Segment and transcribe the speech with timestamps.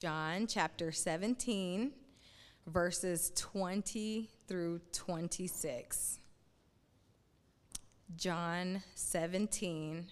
[0.00, 1.92] John chapter 17,
[2.66, 6.18] verses 20 through 26.
[8.16, 10.06] John 17,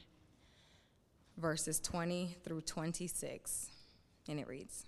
[1.38, 3.71] verses 20 through 26.
[4.29, 4.85] And it reads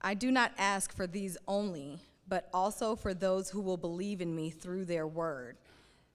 [0.00, 4.36] I do not ask for these only, but also for those who will believe in
[4.36, 5.56] me through their word,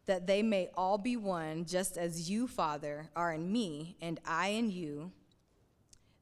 [0.05, 4.47] that they may all be one, just as you, Father, are in me, and I
[4.47, 5.11] in you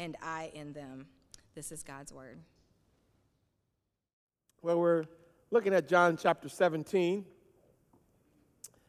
[0.00, 1.06] and I in them.
[1.54, 2.38] This is God's word.
[4.62, 5.04] Well, we're
[5.50, 7.26] looking at John chapter 17,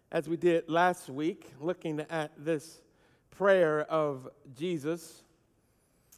[0.09, 2.81] as we did last week, looking at this
[3.29, 5.23] prayer of Jesus.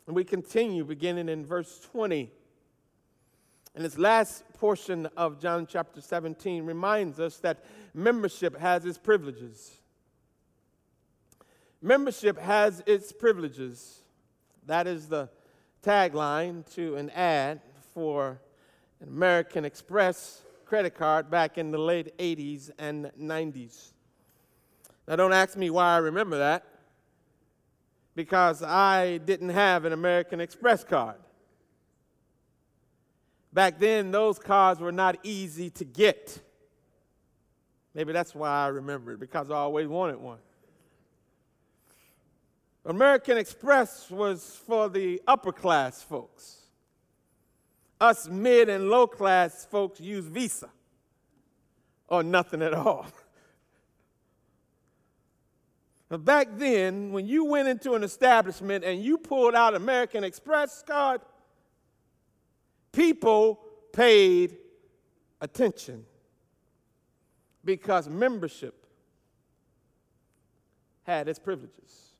[0.05, 2.31] And we continue beginning in verse 20.
[3.73, 9.71] And this last portion of John chapter 17 reminds us that membership has its privileges.
[11.81, 14.02] Membership has its privileges.
[14.67, 15.29] That is the
[15.83, 17.61] tagline to an ad
[17.93, 18.39] for
[19.01, 23.91] an American Express credit card back in the late 80s and 90s.
[25.07, 26.65] Now, don't ask me why I remember that,
[28.15, 31.17] because I didn't have an American Express card.
[33.51, 36.39] Back then, those cards were not easy to get.
[37.93, 40.39] Maybe that's why I remember it, because I always wanted one.
[42.85, 46.63] American Express was for the upper class folks
[48.03, 50.69] us mid and low class folks use Visa
[52.07, 53.07] or nothing at all.
[56.09, 60.83] But back then, when you went into an establishment and you pulled out American Express
[60.83, 61.21] card,
[62.91, 63.59] people
[63.91, 64.57] paid
[65.41, 66.05] attention
[67.65, 68.85] because membership
[71.01, 72.12] had its privileges.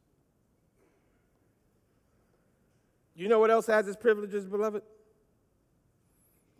[3.16, 4.82] You know what else has its privileges, beloved?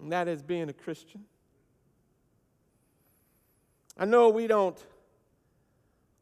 [0.04, 1.24] and that is being a Christian.
[3.98, 4.78] I know we don't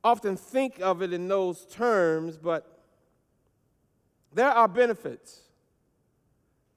[0.04, 2.80] often think of it in those terms, but
[4.34, 5.42] there are benefits.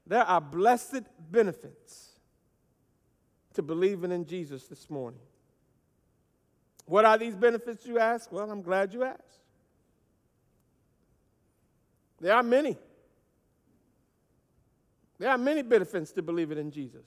[0.06, 2.10] There are blessed benefits
[3.53, 5.20] to believing in Jesus this morning.
[6.87, 8.32] What are these benefits, you ask?
[8.32, 9.41] Well, I'm glad you asked.
[12.20, 12.78] There are many.
[15.19, 17.06] There are many benefits to believing in Jesus.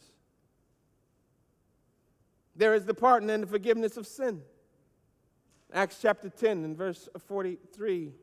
[2.56, 4.42] There is the pardon and the forgiveness of sin.
[5.74, 8.14] Acts chapter 10 and verse 43.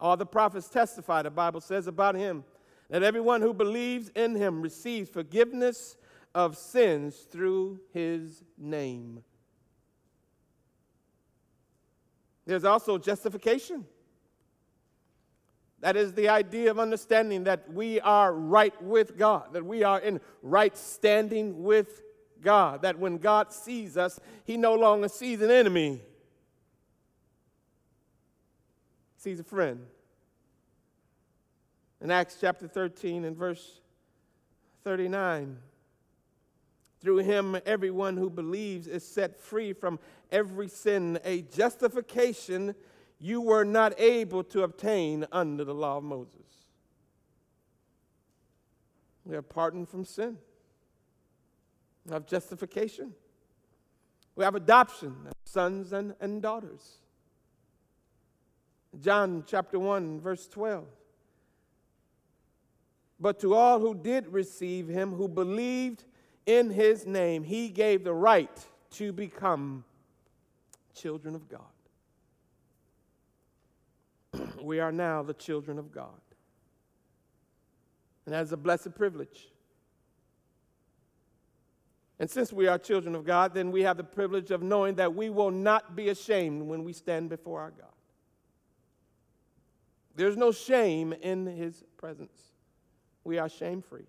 [0.00, 2.44] All the prophets testify, the Bible says about him,
[2.90, 5.96] that everyone who believes in him receives forgiveness
[6.34, 9.22] of sins through his name.
[12.46, 13.86] There's also justification.
[15.84, 20.00] That is the idea of understanding that we are right with God, that we are
[20.00, 22.00] in right standing with
[22.40, 26.00] God, that when God sees us, he no longer sees an enemy,
[29.18, 29.84] sees a friend.
[32.00, 33.82] In Acts chapter 13 and verse
[34.84, 35.58] 39,
[37.02, 39.98] through him, everyone who believes is set free from
[40.32, 42.74] every sin, a justification
[43.18, 46.34] you were not able to obtain under the law of Moses.
[49.24, 50.38] We have pardon from sin.
[52.06, 53.14] We have justification.
[54.36, 56.98] We have adoption, as sons and, and daughters.
[59.00, 60.84] John chapter 1, verse 12.
[63.18, 66.04] But to all who did receive him, who believed
[66.46, 69.84] in his name, he gave the right to become
[70.94, 71.73] children of God.
[74.64, 76.20] We are now the children of God.
[78.26, 79.48] And that is a blessed privilege.
[82.18, 85.14] And since we are children of God, then we have the privilege of knowing that
[85.14, 87.88] we will not be ashamed when we stand before our God.
[90.16, 92.52] There's no shame in his presence.
[93.24, 94.06] We are shame free.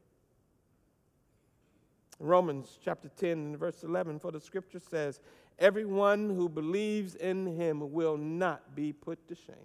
[2.19, 5.19] Romans chapter 10 and verse 11, for the scripture says,
[5.57, 9.55] Everyone who believes in him will not be put to shame.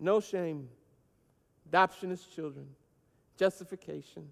[0.00, 0.68] No shame.
[1.68, 2.66] Adoption as children,
[3.36, 4.26] justification,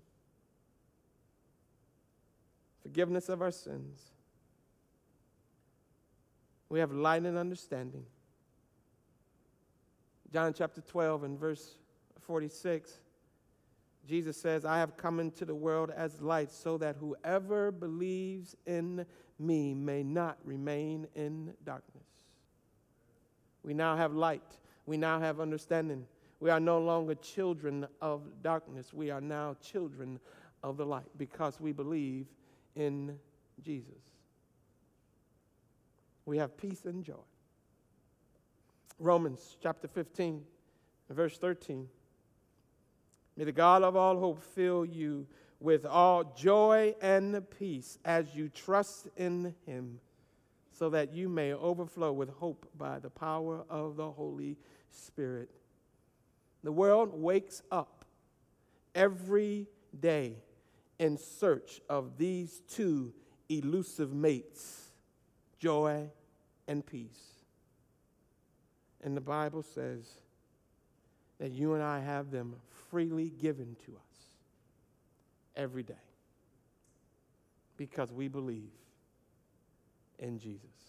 [2.83, 4.01] forgiveness of our sins.
[6.69, 8.05] We have light and understanding.
[10.33, 11.77] John chapter 12 and verse
[12.21, 12.93] 46,
[14.09, 19.05] Jesus says, I have come into the world as light so that whoever believes in
[19.39, 22.07] me may not remain in darkness.
[23.63, 24.57] We now have light.
[24.87, 26.07] We now have understanding.
[26.39, 28.95] We are no longer children of darkness.
[28.95, 30.21] We are now children
[30.63, 32.27] of the light because we believe
[32.75, 33.19] in
[33.63, 34.03] Jesus.
[36.25, 37.15] We have peace and joy.
[38.99, 40.43] Romans chapter 15,
[41.11, 41.89] verse 13.
[43.37, 45.27] May the God of all hope fill you
[45.61, 50.01] with all joy and peace as you trust in him,
[50.73, 54.76] so that you may overflow with hope by the power of the Holy Spirit.
[56.63, 58.05] The world wakes up
[58.95, 60.37] every day
[60.99, 63.13] in search of these two
[63.49, 64.91] elusive mates
[65.59, 66.09] joy
[66.69, 67.45] and peace.
[69.03, 70.05] And the Bible says
[71.39, 72.57] that you and I have them
[72.91, 74.17] freely given to us
[75.55, 75.95] every day
[77.77, 78.71] because we believe
[80.19, 80.86] in Jesus.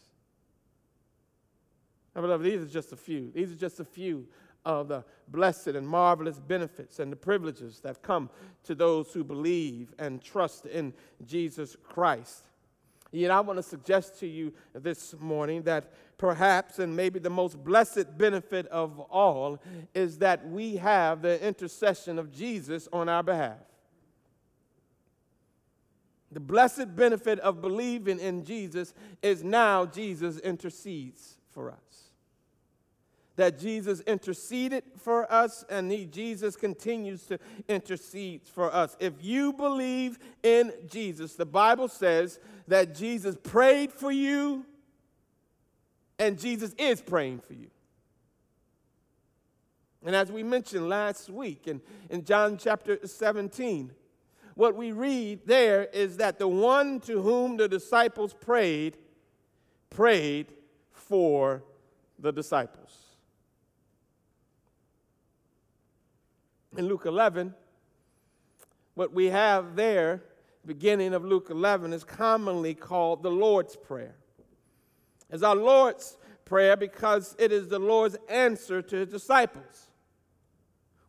[2.21, 3.31] Beloved, these are just a few.
[3.33, 4.27] These are just a few
[4.65, 8.29] of the blessed and marvelous benefits and the privileges that come
[8.63, 10.93] to those who believe and trust in
[11.25, 12.43] Jesus Christ.
[13.11, 17.63] Yet I want to suggest to you this morning that perhaps and maybe the most
[17.63, 19.61] blessed benefit of all
[19.93, 23.59] is that we have the intercession of Jesus on our behalf.
[26.31, 32.06] The blessed benefit of believing in Jesus is now Jesus intercedes for us
[33.37, 38.97] that Jesus interceded for us and he, Jesus continues to intercede for us.
[38.99, 44.65] If you believe in Jesus, the Bible says that Jesus prayed for you
[46.19, 47.69] and Jesus is praying for you.
[50.03, 53.91] And as we mentioned last week in, in John chapter 17,
[54.55, 58.97] what we read there is that the one to whom the disciples prayed,
[59.91, 60.53] prayed
[60.91, 61.63] for
[62.17, 63.06] the disciples.
[66.77, 67.53] In Luke 11,
[68.93, 70.23] what we have there,
[70.65, 74.15] beginning of Luke 11, is commonly called the Lord's Prayer.
[75.31, 79.87] It's our Lord's Prayer because it is the Lord's answer to his disciples.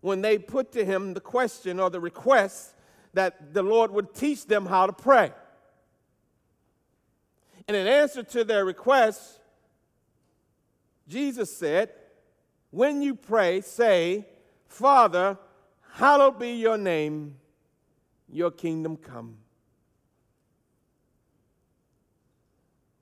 [0.01, 2.75] When they put to him the question or the request
[3.13, 5.33] that the Lord would teach them how to pray.
[7.67, 9.41] And in answer to their request,
[11.09, 11.91] Jesus said,
[12.71, 14.27] When you pray, say,
[14.67, 15.39] Father,
[15.99, 17.35] Hallowed be your name,
[18.31, 19.37] your kingdom come.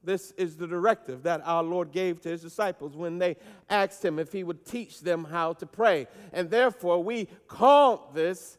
[0.02, 3.36] This is the directive that our Lord gave to his disciples when they
[3.68, 6.06] asked him if he would teach them how to pray.
[6.32, 8.56] And therefore, we call this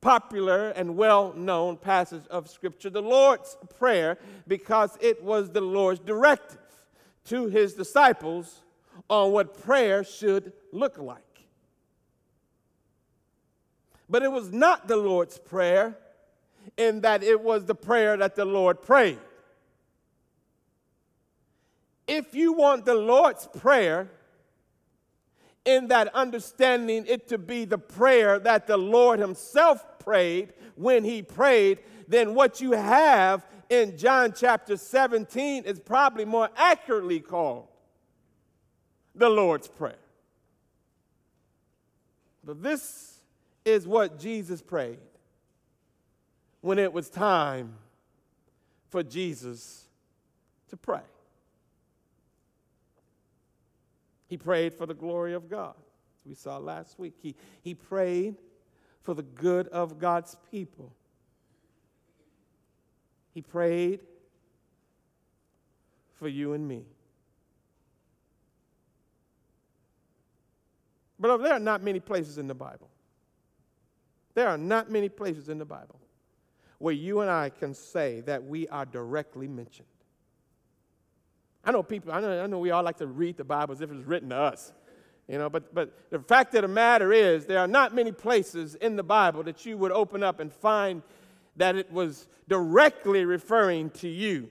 [0.00, 5.98] popular and well known passage of Scripture the Lord's Prayer because it was the Lord's
[5.98, 6.58] directive
[7.24, 8.62] to his disciples
[9.08, 11.29] on what prayer should look like.
[14.10, 15.96] But it was not the Lord's Prayer
[16.76, 19.20] in that it was the prayer that the Lord prayed.
[22.08, 24.10] If you want the Lord's Prayer,
[25.64, 31.22] in that understanding it to be the prayer that the Lord Himself prayed when He
[31.22, 37.68] prayed, then what you have in John chapter 17 is probably more accurately called
[39.14, 39.94] the Lord's Prayer.
[42.42, 43.09] But this
[43.64, 44.98] is what Jesus prayed
[46.60, 47.74] when it was time
[48.88, 49.84] for Jesus
[50.68, 51.00] to pray.
[54.26, 55.74] He prayed for the glory of God.
[55.76, 58.36] As we saw last week, he, he prayed
[59.02, 60.92] for the good of God's people.
[63.32, 64.00] He prayed
[66.14, 66.84] for you and me.
[71.18, 72.89] But there are not many places in the Bible
[74.40, 76.00] there are not many places in the Bible
[76.78, 79.86] where you and I can say that we are directly mentioned.
[81.62, 83.82] I know people, I know, I know we all like to read the Bible as
[83.82, 84.72] if it's written to us.
[85.28, 88.76] You know, but, but the fact of the matter is, there are not many places
[88.76, 91.02] in the Bible that you would open up and find
[91.56, 94.48] that it was directly referring to you.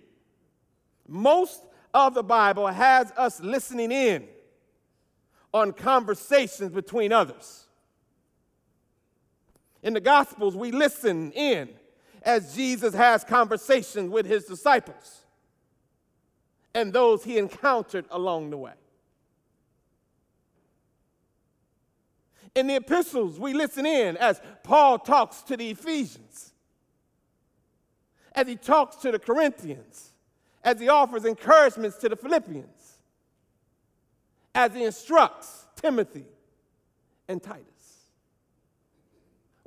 [1.08, 1.64] Most
[1.96, 4.28] of the Bible has us listening in
[5.52, 7.69] on conversations between others.
[9.82, 11.70] In the Gospels, we listen in
[12.24, 15.22] as Jesus has conversations with his disciples
[16.74, 18.74] and those he encountered along the way.
[22.56, 26.52] In the epistles, we listen in as Paul talks to the Ephesians,
[28.34, 30.12] as he talks to the Corinthians,
[30.64, 32.98] as he offers encouragements to the Philippians,
[34.54, 36.26] as he instructs Timothy
[37.28, 37.69] and Titus.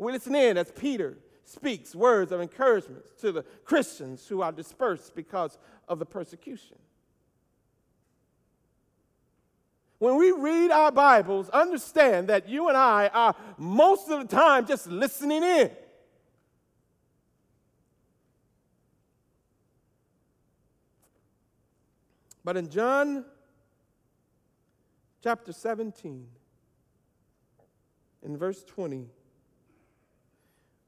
[0.02, 5.14] We listen in as Peter speaks words of encouragement to the Christians who are dispersed
[5.14, 6.76] because of the persecution.
[9.98, 14.66] When we read our Bibles, understand that you and I are most of the time
[14.66, 15.70] just listening in.
[22.44, 23.24] But in John
[25.22, 26.26] chapter 17,
[28.24, 29.06] in verse 20,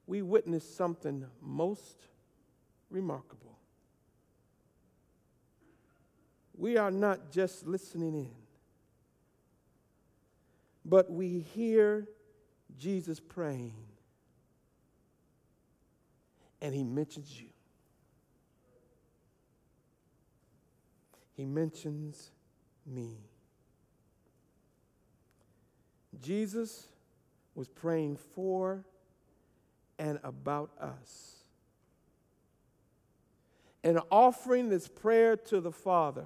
[0.07, 2.07] we witness something most
[2.91, 3.59] remarkable.
[6.57, 8.31] We are not just listening in,
[10.85, 12.07] but we hear
[12.79, 13.75] Jesus praying,
[16.61, 17.49] and he mentions you.
[21.33, 22.31] He mentions
[22.87, 23.19] me.
[26.21, 26.87] Jesus
[27.55, 28.85] was praying for
[29.99, 31.37] and about us.
[33.83, 36.25] And offering this prayer to the Father,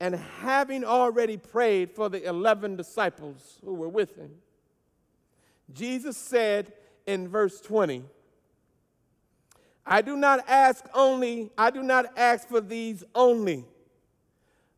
[0.00, 4.30] and having already prayed for the 11 disciples who were with him,
[5.72, 6.72] Jesus said
[7.06, 8.04] in verse 20,
[9.84, 13.64] I do not ask only, I do not ask for these only,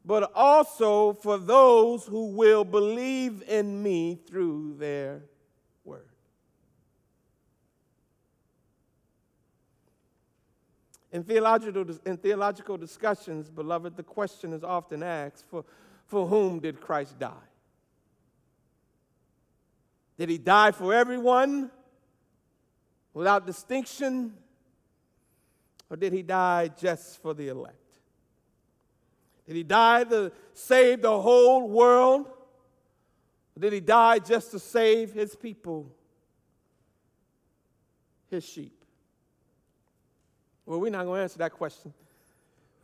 [0.04, 5.22] but also for those who will believe in me through their
[11.12, 15.64] In theological, in theological discussions, beloved, the question is often asked for,
[16.06, 17.32] for whom did Christ die?
[20.16, 21.70] Did he die for everyone
[23.14, 24.34] without distinction?
[25.88, 27.74] Or did he die just for the elect?
[29.46, 32.26] Did he die to save the whole world?
[32.28, 35.90] Or did he die just to save his people,
[38.30, 38.79] his sheep?
[40.70, 41.92] Well, we're not going to answer that question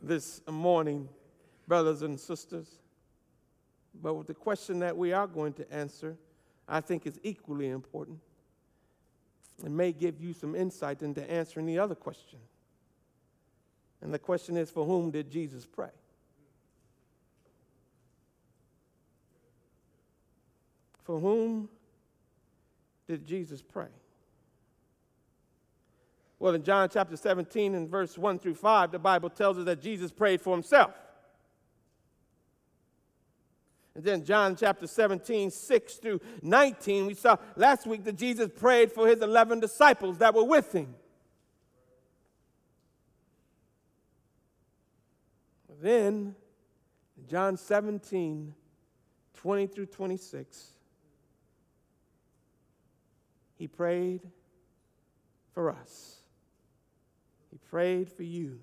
[0.01, 1.07] this morning,
[1.69, 2.67] brothers and sisters.
[4.03, 6.17] But the question that we are going to answer,
[6.67, 8.19] I think, is equally important
[9.63, 12.39] and may give you some insight into answering the other question.
[14.01, 15.95] And the question is for whom did Jesus pray?
[21.05, 21.69] For whom
[23.07, 23.87] did Jesus pray?
[26.39, 29.81] Well, in John chapter 17 and verse 1 through 5, the Bible tells us that
[29.81, 30.93] Jesus prayed for himself.
[33.95, 38.91] And then John chapter 17, 6 through 19, we saw last week that Jesus prayed
[38.91, 40.93] for his 11 disciples that were with him.
[45.81, 46.35] Then,
[47.27, 48.53] John 17,
[49.33, 50.71] 20 through 26,
[53.57, 54.21] he prayed
[55.53, 56.16] for us.
[57.69, 58.59] Prayed for you.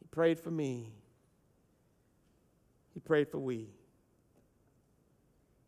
[0.00, 0.92] He prayed for me.
[2.92, 3.68] He prayed for we.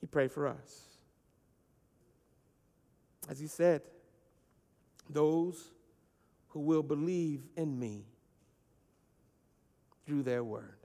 [0.00, 0.82] He prayed for us.
[3.28, 3.82] As he said,
[5.10, 5.72] those
[6.48, 8.04] who will believe in me
[10.06, 10.78] through their word.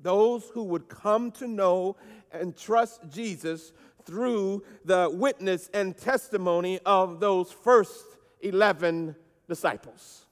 [0.00, 1.96] Those who would come to know
[2.32, 3.72] and trust Jesus
[4.04, 8.04] through the witness and testimony of those first
[8.40, 9.14] 11
[9.48, 10.24] disciples.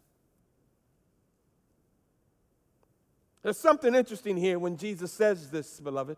[3.42, 6.16] There's something interesting here when Jesus says this, beloved.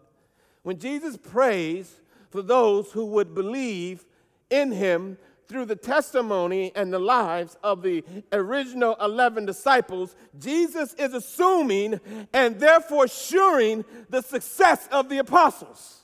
[0.62, 4.04] When Jesus prays for those who would believe
[4.50, 11.14] in him through the testimony and the lives of the original 11 disciples, Jesus is
[11.14, 12.00] assuming
[12.32, 16.00] and therefore assuring the success of the apostles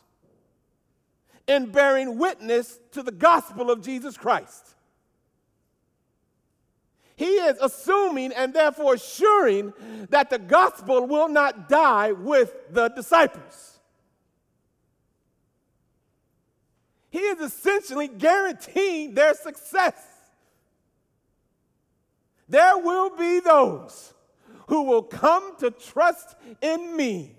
[1.47, 4.75] in bearing witness to the gospel of Jesus Christ.
[7.17, 9.73] He is assuming and therefore assuring
[10.11, 13.79] that the gospel will not die with the disciples.
[17.11, 19.95] He is essentially guaranteeing their success.
[22.49, 24.13] There will be those
[24.67, 27.37] who will come to trust in me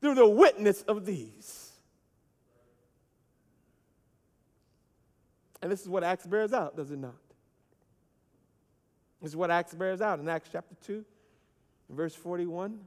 [0.00, 1.72] through the witness of these.
[5.62, 7.14] And this is what Acts bears out, does it not?
[9.20, 11.04] This is what Acts bears out in Acts chapter 2,
[11.90, 12.78] verse 41.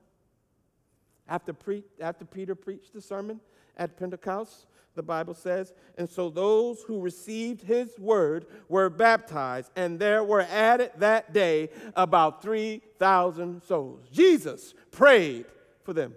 [1.28, 3.40] After, pre- after Peter preached the sermon
[3.78, 9.98] at Pentecost, the Bible says, and so those who received his word were baptized, and
[9.98, 14.02] there were added that day about 3,000 souls.
[14.12, 15.46] Jesus prayed
[15.84, 16.14] for them.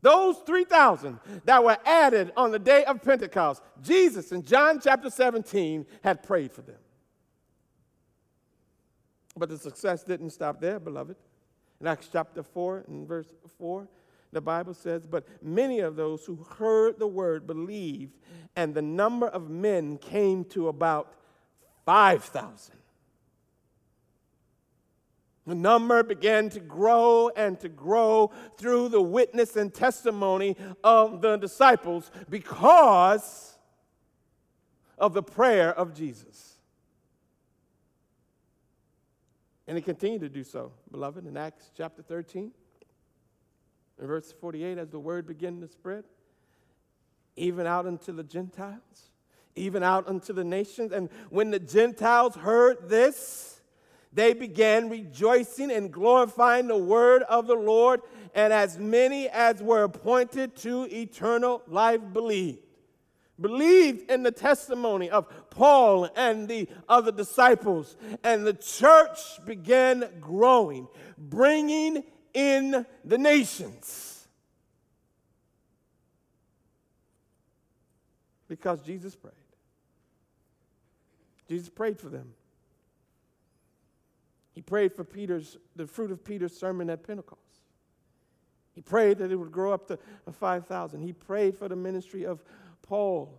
[0.00, 5.86] Those 3,000 that were added on the day of Pentecost, Jesus in John chapter 17
[6.02, 6.76] had prayed for them.
[9.38, 11.16] But the success didn't stop there, beloved.
[11.80, 13.28] In Acts chapter 4 and verse
[13.58, 13.86] 4,
[14.32, 18.18] the Bible says, But many of those who heard the word believed,
[18.56, 21.12] and the number of men came to about
[21.86, 22.74] 5,000.
[25.46, 31.38] The number began to grow and to grow through the witness and testimony of the
[31.38, 33.56] disciples because
[34.98, 36.47] of the prayer of Jesus.
[39.68, 42.50] And he continued to do so, beloved, in Acts chapter 13.
[44.00, 46.04] In verse 48, as the word began to spread,
[47.36, 49.10] even out unto the Gentiles,
[49.54, 50.90] even out unto the nations.
[50.90, 53.60] And when the Gentiles heard this,
[54.10, 58.00] they began rejoicing and glorifying the word of the Lord,
[58.34, 62.67] and as many as were appointed to eternal life believed.
[63.40, 70.88] Believed in the testimony of Paul and the other disciples, and the church began growing,
[71.16, 72.02] bringing
[72.34, 74.26] in the nations.
[78.48, 79.34] Because Jesus prayed.
[81.48, 82.32] Jesus prayed for them.
[84.54, 87.42] He prayed for Peter's, the fruit of Peter's sermon at Pentecost.
[88.74, 89.98] He prayed that it would grow up to
[90.30, 91.00] 5,000.
[91.00, 92.42] He prayed for the ministry of
[92.88, 93.38] Paul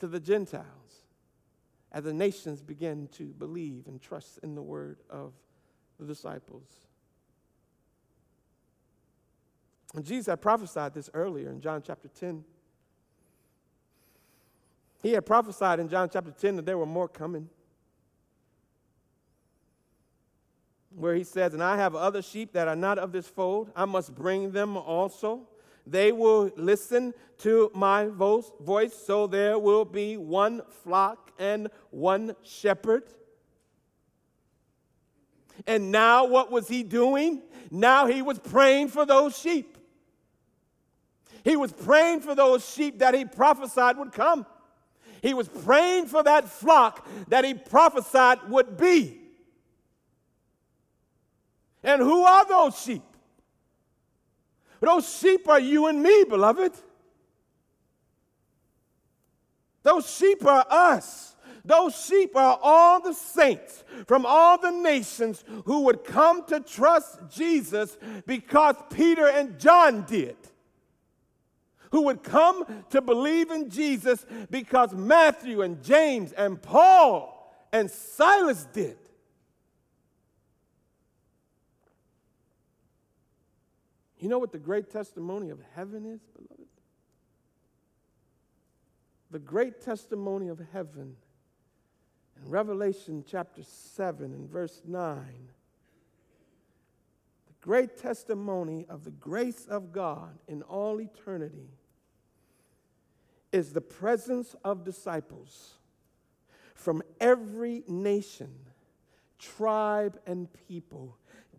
[0.00, 0.66] to the Gentiles
[1.92, 5.32] as the nations begin to believe and trust in the word of
[6.00, 6.66] the disciples.
[9.94, 12.44] And Jesus had prophesied this earlier in John chapter 10.
[15.02, 17.48] He had prophesied in John chapter 10 that there were more coming.
[20.94, 23.84] Where he says, And I have other sheep that are not of this fold, I
[23.84, 25.46] must bring them also.
[25.90, 33.04] They will listen to my voice, so there will be one flock and one shepherd.
[35.66, 37.42] And now, what was he doing?
[37.70, 39.78] Now he was praying for those sheep.
[41.42, 44.44] He was praying for those sheep that he prophesied would come.
[45.22, 49.20] He was praying for that flock that he prophesied would be.
[51.82, 53.02] And who are those sheep?
[54.80, 56.72] Those sheep are you and me, beloved.
[59.82, 61.36] Those sheep are us.
[61.64, 67.18] Those sheep are all the saints from all the nations who would come to trust
[67.30, 70.36] Jesus because Peter and John did.
[71.90, 78.66] Who would come to believe in Jesus because Matthew and James and Paul and Silas
[78.72, 78.98] did.
[84.18, 86.66] You know what the great testimony of heaven is, beloved?
[89.30, 91.16] The great testimony of heaven
[92.36, 95.16] in Revelation chapter 7 and verse 9,
[97.46, 101.68] the great testimony of the grace of God in all eternity
[103.52, 105.74] is the presence of disciples
[106.74, 108.54] from every nation,
[109.38, 111.17] tribe, and people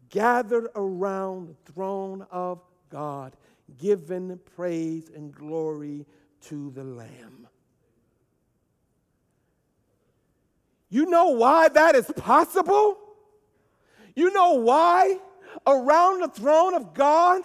[0.09, 3.33] gathered around the throne of God,
[3.77, 6.05] giving praise and glory
[6.41, 7.47] to the Lamb.
[10.89, 12.97] You know why that is possible?
[14.15, 15.19] You know why
[15.67, 17.43] around the throne of God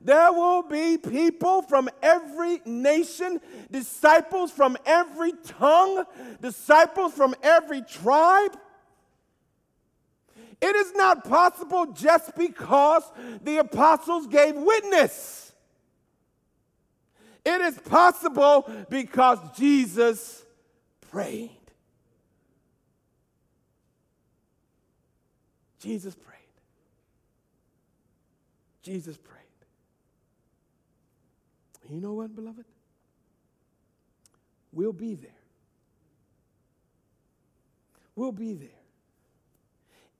[0.00, 3.40] there will be people from every nation,
[3.70, 6.04] disciples from every tongue,
[6.40, 8.56] disciples from every tribe?
[10.60, 13.04] It is not possible just because
[13.42, 15.52] the apostles gave witness.
[17.44, 20.44] It is possible because Jesus
[21.10, 21.50] prayed.
[25.78, 26.34] Jesus prayed.
[28.82, 29.34] Jesus prayed.
[31.88, 32.64] You know what, beloved?
[34.72, 35.30] We'll be there.
[38.14, 38.68] We'll be there.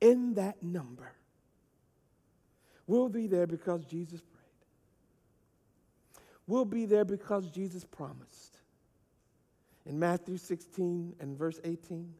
[0.00, 1.12] In that number.
[2.86, 4.38] We'll be there because Jesus prayed.
[6.46, 8.56] We'll be there because Jesus promised.
[9.84, 12.12] In Matthew 16 and verse 18,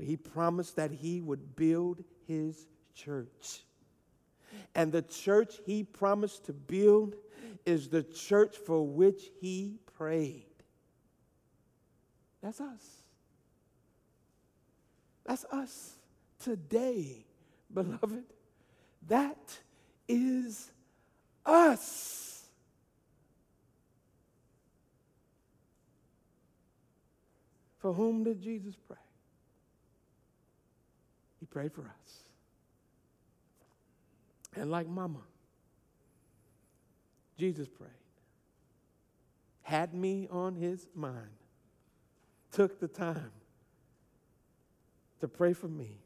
[0.00, 3.62] he promised that he would build his church.
[4.74, 7.14] And the church he promised to build
[7.64, 10.46] is the church for which he prayed.
[12.42, 12.84] That's us.
[15.24, 15.99] That's us
[16.40, 17.24] today,
[17.72, 18.24] beloved.
[19.08, 19.58] That
[20.08, 20.70] is
[21.46, 22.48] us.
[27.78, 28.98] For whom did Jesus pray?
[31.38, 32.24] He prayed for us.
[34.54, 35.22] And like mama,
[37.38, 37.90] Jesus prayed,
[39.62, 41.30] had me on his mind,
[42.52, 43.30] took the time
[45.20, 46.00] to pray for me.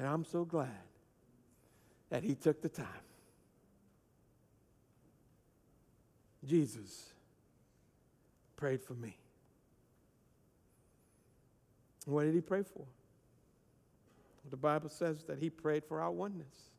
[0.00, 0.80] And I'm so glad
[2.08, 2.86] that he took the time.
[6.42, 7.12] Jesus
[8.56, 9.18] prayed for me.
[12.06, 12.86] What did he pray for?
[14.48, 16.70] The Bible says that he prayed for our oneness.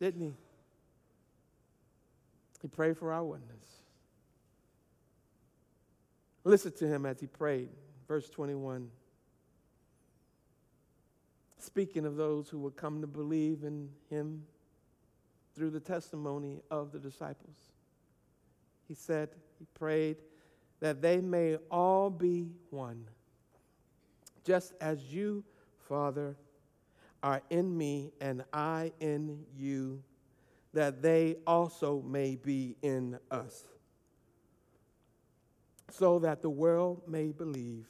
[0.00, 0.34] Didn't he?
[2.62, 3.66] He prayed for our oneness.
[6.42, 7.68] Listen to him as he prayed.
[8.08, 8.90] Verse 21.
[11.60, 14.46] Speaking of those who would come to believe in him
[15.54, 17.56] through the testimony of the disciples,
[18.88, 20.16] he said, he prayed
[20.80, 23.04] that they may all be one,
[24.42, 25.44] just as you,
[25.86, 26.34] Father,
[27.22, 30.02] are in me and I in you
[30.72, 33.66] that they also may be in us,
[35.90, 37.86] so that the world may believe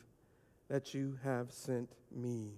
[0.68, 2.50] that you have sent me.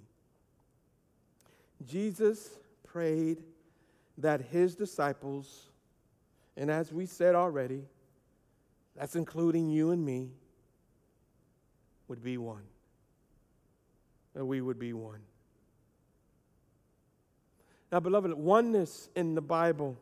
[1.86, 2.50] Jesus
[2.84, 3.42] prayed
[4.18, 5.70] that his disciples,
[6.56, 7.84] and as we said already,
[8.96, 10.30] that's including you and me,
[12.08, 12.64] would be one.
[14.34, 15.20] That we would be one.
[17.90, 19.98] Now, beloved, oneness in the Bible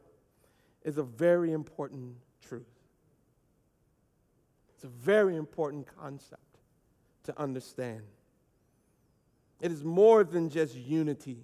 [0.84, 2.62] is a very important truth.
[4.74, 6.40] It's a very important concept
[7.24, 8.02] to understand.
[9.60, 11.38] It is more than just unity.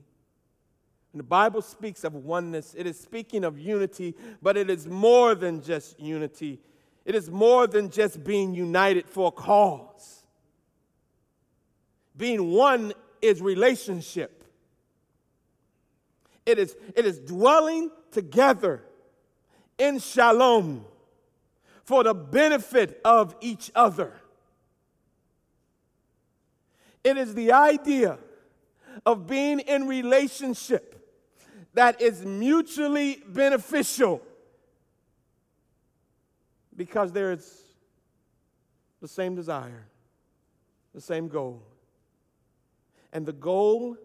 [1.16, 5.34] When the Bible speaks of oneness, it is speaking of unity, but it is more
[5.34, 6.60] than just unity.
[7.06, 10.26] It is more than just being united for a cause.
[12.18, 14.44] Being one is relationship.
[16.44, 18.82] It is, it is dwelling together
[19.78, 20.84] in shalom
[21.82, 24.12] for the benefit of each other.
[27.02, 28.18] It is the idea
[29.06, 30.92] of being in relationship
[31.76, 34.22] that is mutually beneficial
[36.74, 37.64] because there is
[39.02, 39.86] the same desire,
[40.94, 41.62] the same goal.
[43.12, 43.98] And the goal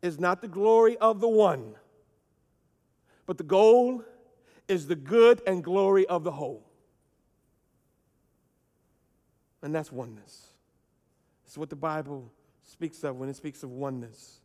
[0.00, 1.74] is not the glory of the one,
[3.26, 4.04] but the goal
[4.68, 6.64] is the good and glory of the whole.
[9.60, 10.50] And that's oneness.
[11.46, 12.30] It's what the Bible
[12.62, 14.37] speaks of when it speaks of oneness.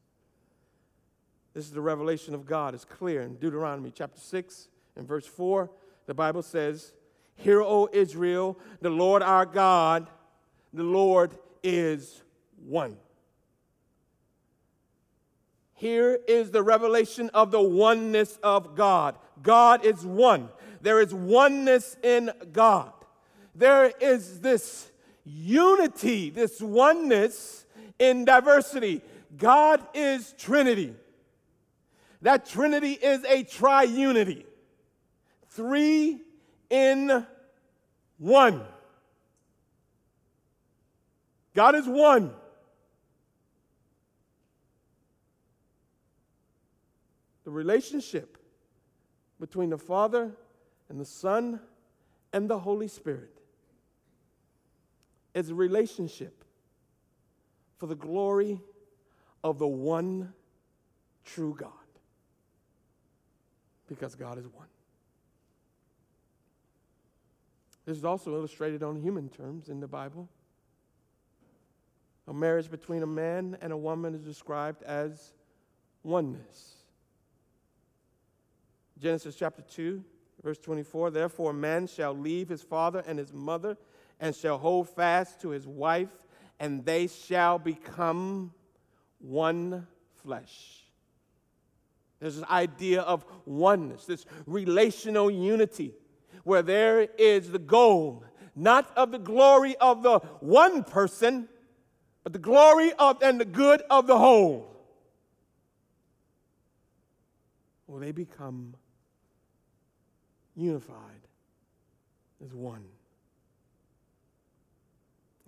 [1.53, 2.73] This is the revelation of God.
[2.73, 5.69] It's clear in Deuteronomy chapter 6 and verse 4.
[6.07, 6.93] The Bible says,
[7.35, 10.09] Hear, O Israel, the Lord our God,
[10.73, 12.23] the Lord is
[12.65, 12.97] one.
[15.75, 19.15] Here is the revelation of the oneness of God.
[19.41, 20.49] God is one.
[20.81, 22.93] There is oneness in God.
[23.53, 24.91] There is this
[25.25, 27.65] unity, this oneness
[27.99, 29.01] in diversity.
[29.37, 30.95] God is Trinity.
[32.23, 34.45] That Trinity is a triunity.
[35.49, 36.21] Three
[36.69, 37.27] in
[38.17, 38.61] one.
[41.53, 42.33] God is one.
[47.43, 48.37] The relationship
[49.37, 50.31] between the Father
[50.87, 51.59] and the Son
[52.31, 53.37] and the Holy Spirit
[55.33, 56.45] is a relationship
[57.77, 58.61] for the glory
[59.43, 60.31] of the one
[61.25, 61.82] true God.
[63.87, 64.67] Because God is one.
[67.85, 70.29] This is also illustrated on human terms in the Bible.
[72.27, 75.33] A marriage between a man and a woman is described as
[76.03, 76.77] oneness.
[78.99, 80.01] Genesis chapter 2,
[80.41, 83.77] verse 24 Therefore, a man shall leave his father and his mother
[84.19, 86.11] and shall hold fast to his wife,
[86.59, 88.53] and they shall become
[89.19, 89.85] one
[90.23, 90.82] flesh.
[92.23, 95.93] There's this idea of oneness, this relational unity,
[96.45, 98.23] where there is the goal,
[98.55, 101.49] not of the glory of the one person,
[102.23, 104.73] but the glory of and the good of the whole.
[107.87, 108.73] Well, they become
[110.55, 111.27] unified
[112.41, 112.85] as one.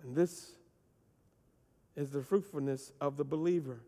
[0.02, 0.50] And this
[1.96, 3.80] is the fruitfulness of the believer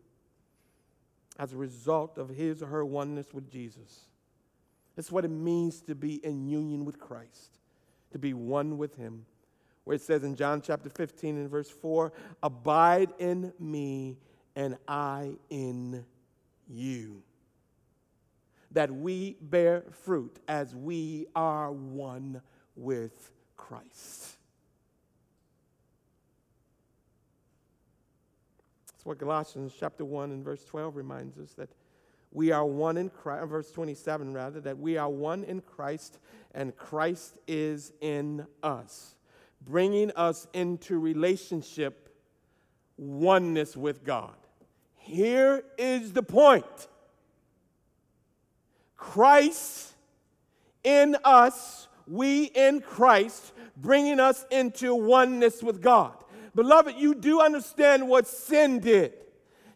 [1.37, 4.07] as a result of his or her oneness with Jesus.
[4.95, 7.57] That's what it means to be in union with Christ,
[8.11, 9.25] to be one with him.
[9.85, 12.11] Where it says in John chapter 15 and verse 4
[12.43, 14.17] Abide in me
[14.55, 16.05] and I in
[16.67, 17.23] you.
[18.71, 22.41] That we bear fruit as we are one
[22.75, 24.35] with Christ.
[28.91, 31.67] That's what Colossians chapter 1 and verse 12 reminds us that
[32.31, 36.19] we are one in Christ, uh, verse 27 rather, that we are one in Christ
[36.53, 39.15] and Christ is in us,
[39.65, 42.15] bringing us into relationship,
[42.97, 44.35] oneness with God.
[44.95, 46.87] Here is the point
[48.95, 49.95] Christ
[50.83, 56.13] in us, we in Christ, bringing us into oneness with God.
[56.55, 59.13] Beloved, you do understand what sin did.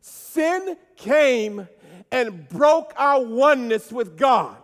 [0.02, 1.68] Sin came
[2.12, 4.58] and broke our oneness with God.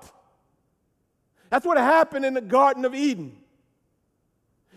[1.50, 3.38] That's what happened in the Garden of Eden.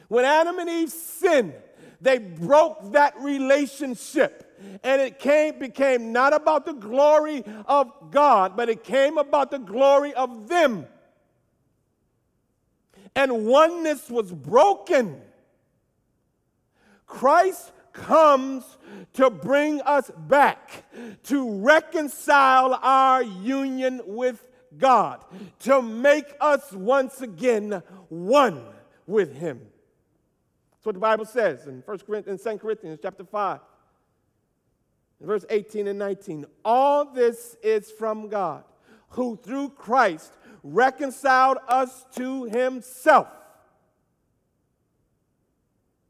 [0.09, 1.55] When Adam and Eve sinned,
[2.01, 4.49] they broke that relationship.
[4.83, 9.59] And it came, became not about the glory of God, but it came about the
[9.59, 10.87] glory of them.
[13.15, 15.21] And oneness was broken.
[17.13, 18.65] Christ comes
[19.13, 20.85] to bring us back,
[21.25, 24.49] to reconcile our union with
[24.79, 25.23] God,
[25.61, 28.65] to make us once again one
[29.07, 29.61] with Him.
[30.73, 33.61] That's what the Bible says in 1 Corinthians, 2 Corinthians chapter 5,
[35.21, 36.47] verse 18 and 19.
[36.65, 38.65] All this is from God,
[39.11, 43.29] who through Christ reconciled us to Himself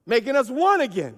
[0.07, 1.17] making us one again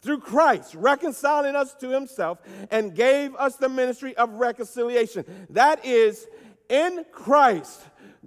[0.00, 2.38] through Christ, reconciling us to himself,
[2.70, 5.24] and gave us the ministry of reconciliation.
[5.50, 6.26] That is,
[6.68, 7.80] in Christ,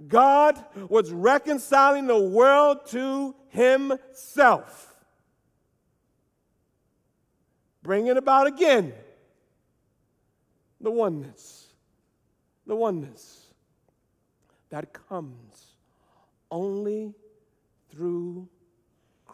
[0.08, 4.94] God was reconciling the world to himself,
[7.82, 8.92] bringing about again
[10.80, 11.68] the oneness,
[12.66, 13.46] the oneness
[14.70, 15.66] that comes
[16.50, 17.14] only
[17.90, 18.48] through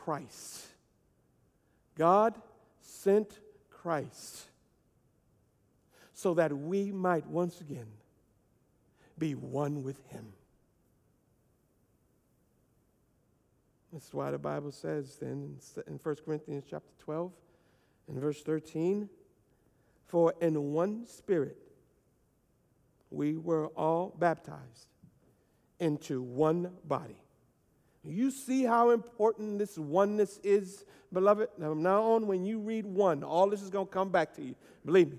[0.09, 0.65] Christ.
[1.95, 2.35] God
[2.81, 4.47] sent Christ
[6.15, 7.89] so that we might once again
[9.19, 10.33] be one with Him.
[13.93, 17.31] That's why the Bible says then in 1 Corinthians chapter 12
[18.09, 19.11] and verse 13
[20.07, 21.59] For in one spirit
[23.11, 24.87] we were all baptized
[25.79, 27.19] into one body
[28.05, 31.49] you see how important this oneness is, beloved?
[31.59, 34.43] Now, now on, when you read one, all this is going to come back to
[34.43, 34.55] you.
[34.85, 35.19] Believe me.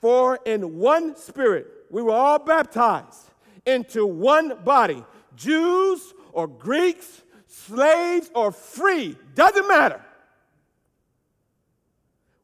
[0.00, 3.30] For in one spirit we were all baptized
[3.64, 5.04] into one body,
[5.34, 10.02] Jews or Greeks, slaves or free, doesn't matter.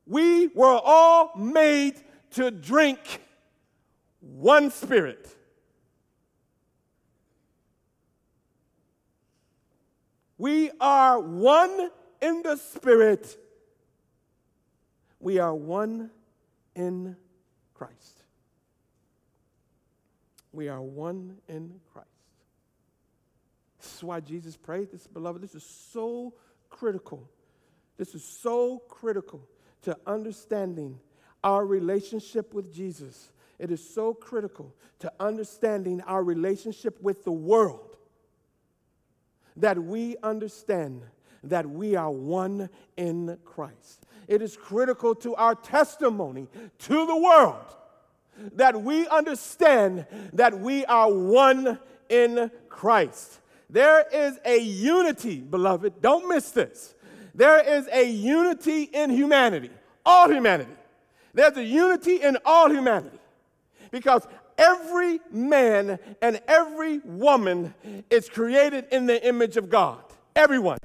[0.06, 1.94] We were all made
[2.32, 3.20] to drink
[4.20, 5.34] one spirit.
[10.42, 11.88] We are one
[12.20, 13.38] in the Spirit.
[15.20, 16.10] We are one
[16.74, 17.16] in
[17.74, 18.24] Christ.
[20.50, 22.08] We are one in Christ.
[23.78, 25.40] This is why Jesus prayed this, beloved.
[25.40, 26.34] This is so
[26.68, 27.30] critical.
[27.96, 29.48] This is so critical
[29.82, 30.98] to understanding
[31.44, 33.30] our relationship with Jesus.
[33.60, 37.92] It is so critical to understanding our relationship with the world
[39.56, 41.02] that we understand
[41.44, 44.06] that we are one in Christ.
[44.28, 46.48] It is critical to our testimony
[46.80, 47.76] to the world
[48.54, 53.40] that we understand that we are one in Christ.
[53.68, 56.94] There is a unity, beloved, don't miss this.
[57.34, 59.70] there is a unity in humanity,
[60.04, 60.72] all humanity.
[61.34, 63.18] There's a unity in all humanity
[63.90, 64.26] because
[64.62, 67.74] every man and every woman
[68.10, 70.02] is created in the image of God.
[70.36, 70.78] Everyone.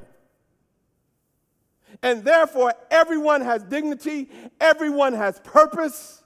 [2.01, 6.23] And therefore, everyone has dignity, everyone has purpose.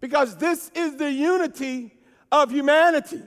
[0.00, 1.92] Because this is the unity
[2.30, 3.22] of humanity.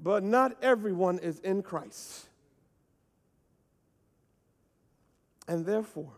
[0.00, 2.26] But not everyone is in Christ.
[5.46, 6.17] And therefore,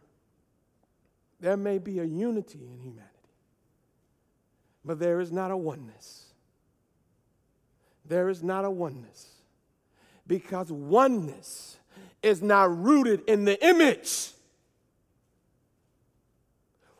[1.40, 3.06] there may be a unity in humanity,
[4.84, 6.26] but there is not a oneness.
[8.04, 9.26] There is not a oneness
[10.26, 11.78] because oneness
[12.22, 14.32] is not rooted in the image.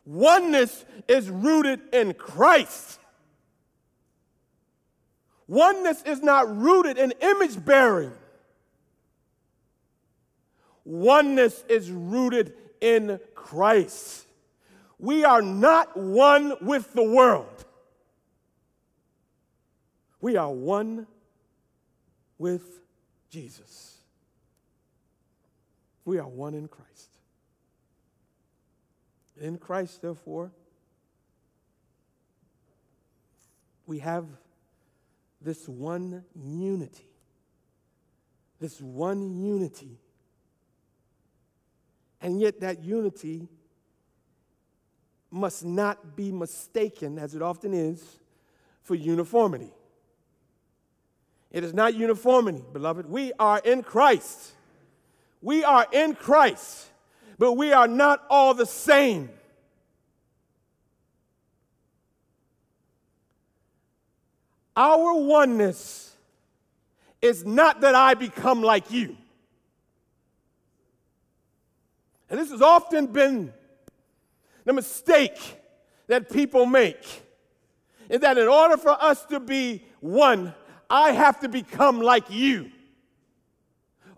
[0.04, 2.98] Oneness is rooted in Christ.
[5.46, 8.12] Oneness is not rooted in image bearing.
[10.84, 14.26] Oneness is rooted in Christ.
[15.00, 17.64] We are not one with the world.
[20.20, 21.06] We are one
[22.36, 22.62] with
[23.30, 23.96] Jesus.
[26.04, 27.08] We are one in Christ.
[29.40, 30.52] In Christ, therefore,
[33.86, 34.26] we have
[35.40, 37.08] this one unity.
[38.60, 39.98] This one unity.
[42.20, 43.48] And yet, that unity
[45.30, 48.18] must not be mistaken, as it often is,
[48.82, 49.72] for uniformity.
[51.50, 53.06] It is not uniformity, beloved.
[53.06, 54.52] We are in Christ.
[55.42, 56.88] We are in Christ,
[57.38, 59.30] but we are not all the same.
[64.76, 66.14] Our oneness
[67.20, 69.16] is not that I become like you.
[72.30, 73.52] And this has often been
[74.70, 75.60] the mistake
[76.06, 77.04] that people make
[78.08, 80.54] is that in order for us to be one,
[80.88, 82.70] I have to become like you,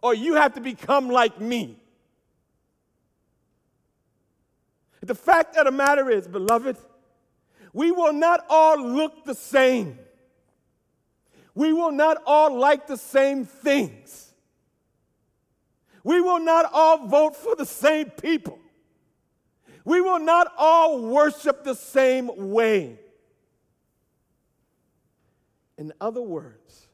[0.02, 1.82] or you have to become like me.
[5.00, 6.76] The fact of the matter is, beloved,
[7.72, 9.98] we will not all look the same.
[11.54, 14.34] We will not all like the same things.
[16.04, 18.58] We will not all vote for the same people.
[19.84, 22.98] We will not all worship the same way.
[25.76, 26.86] In other words,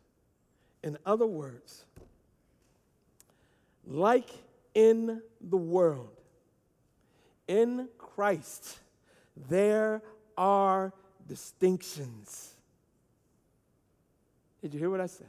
[0.83, 1.85] in other words,
[3.87, 4.31] like
[4.75, 6.17] in the world,
[7.47, 8.79] in Christ,
[9.49, 10.03] there
[10.37, 10.93] are
[11.27, 12.55] distinctions.
[14.63, 15.27] Did you hear what I said?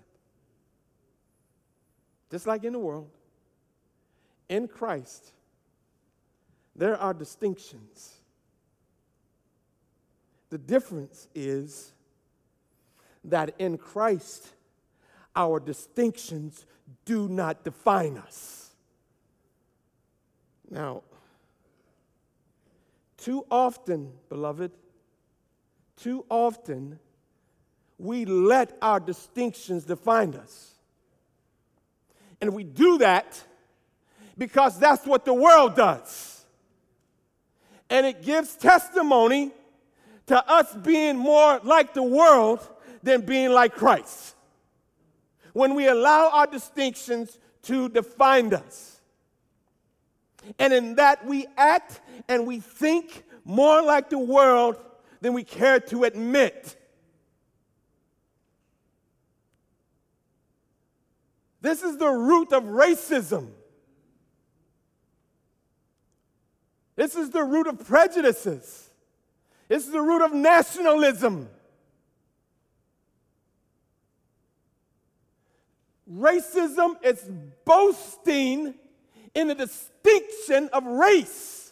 [2.32, 3.10] Just like in the world,
[4.48, 5.32] in Christ,
[6.80, 8.16] there are distinctions.
[10.50, 11.92] The difference is
[13.26, 14.48] that in Christ,
[15.36, 16.66] our distinctions
[17.04, 18.72] do not define us.
[20.72, 21.04] Now,
[23.18, 24.72] too often, beloved,
[25.98, 26.98] too often,
[27.98, 30.76] we let our distinctions define us.
[32.40, 33.44] And we do that
[34.38, 36.39] because that's what the world does
[37.90, 39.52] and it gives testimony
[40.28, 42.68] to us being more like the world
[43.02, 44.36] than being like Christ.
[45.54, 49.02] When we allow our distinctions to define us.
[50.58, 54.78] And in that we act and we think more like the world
[55.22, 56.76] than we care to admit.
[61.62, 63.50] This is the root of racism.
[67.00, 68.90] This is the root of prejudices.
[69.70, 71.48] This is the root of nationalism.
[76.14, 77.24] Racism is
[77.64, 78.74] boasting
[79.34, 81.72] in the distinction of race.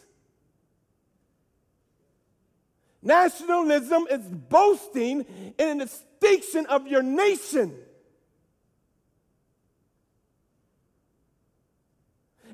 [3.02, 5.26] Nationalism is boasting
[5.58, 7.74] in the distinction of your nation.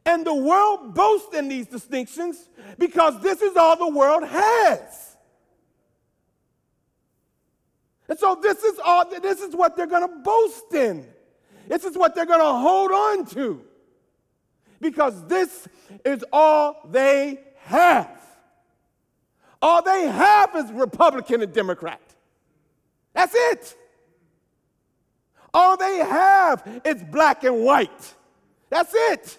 [0.06, 2.48] And the world boasts in these distinctions
[2.78, 5.16] because this is all the world has.
[8.08, 11.06] And so this is all this is what they're going to boast in.
[11.68, 13.62] This is what they're going to hold on to.
[14.80, 15.66] Because this
[16.04, 18.10] is all they have.
[19.62, 22.02] All they have is Republican and Democrat.
[23.14, 23.74] That's it.
[25.54, 28.14] All they have is black and white.
[28.68, 29.38] That's it.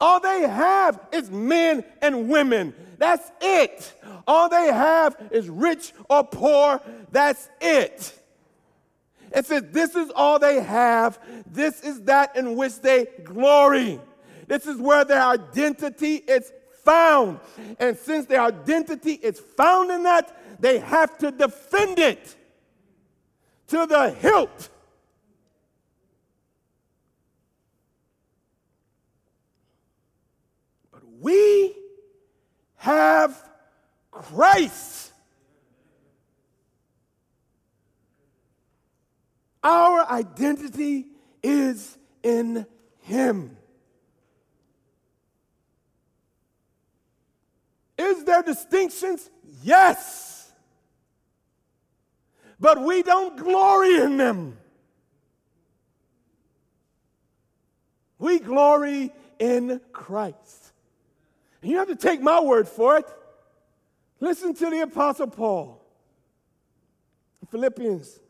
[0.00, 2.74] All they have is men and women.
[2.98, 3.94] That's it.
[4.26, 6.80] All they have is rich or poor.
[7.10, 8.14] That's it.
[9.34, 11.18] It says, This is all they have.
[11.50, 14.00] This is that in which they glory.
[14.46, 16.52] This is where their identity is
[16.84, 17.40] found.
[17.78, 22.36] And since their identity is found in that, they have to defend it
[23.68, 24.70] to the hilt.
[31.20, 31.74] We
[32.76, 33.36] have
[34.10, 35.12] Christ.
[39.62, 41.06] Our identity
[41.42, 42.66] is in
[43.02, 43.56] Him.
[47.96, 49.28] Is there distinctions?
[49.62, 50.52] Yes.
[52.60, 54.56] But we don't glory in them.
[58.18, 60.67] We glory in Christ.
[61.62, 63.06] And you have to take my word for it.
[64.20, 65.84] Listen to the Apostle Paul.
[67.50, 68.20] Philippians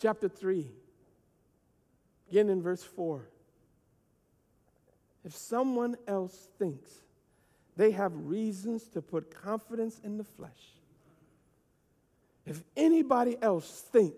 [0.00, 0.68] chapter 3,
[2.30, 3.26] again in verse 4.
[5.24, 6.90] If someone else thinks
[7.76, 10.50] they have reasons to put confidence in the flesh,
[12.44, 14.14] if anybody else think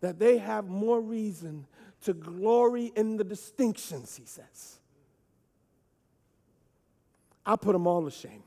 [0.00, 1.66] that they have more reason
[2.02, 4.80] to glory in the distinctions, he says,
[7.46, 8.42] I put them all to shame.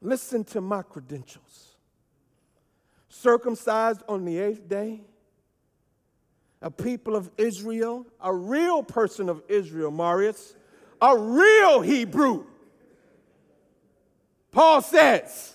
[0.00, 1.76] Listen to my credentials
[3.16, 5.00] circumcised on the eighth day,
[6.60, 10.54] a people of Israel, a real person of Israel, Marius,
[11.00, 12.44] a real Hebrew.
[14.52, 15.54] Paul says,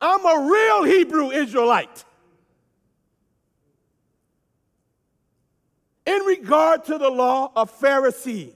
[0.00, 2.04] I'm a real Hebrew Israelite.
[6.06, 8.52] In regard to the law, a Pharisee.